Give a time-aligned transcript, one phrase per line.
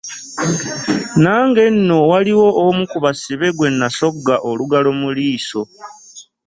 [1.23, 5.61] Nange nno waliwo omu ku basibe gwe nasogga olugalo mu liiso.